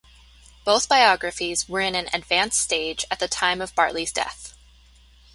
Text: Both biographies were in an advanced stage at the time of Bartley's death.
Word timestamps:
Both 0.65 0.89
biographies 0.89 1.69
were 1.69 1.79
in 1.79 1.93
an 1.93 2.09
advanced 2.11 2.59
stage 2.59 3.05
at 3.11 3.19
the 3.19 3.27
time 3.27 3.61
of 3.61 3.75
Bartley's 3.75 4.11
death. 4.11 4.57